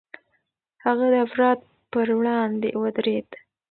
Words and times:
هغه 0.83 1.05
د 1.13 1.15
افراط 1.25 1.59
پر 1.91 2.07
وړاندې 2.19 2.69
ودرېد. 2.81 3.29